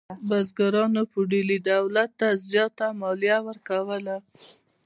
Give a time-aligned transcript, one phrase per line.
[0.27, 4.15] بزګرانو فیوډالي دولت ته زیاته مالیه ورکوله.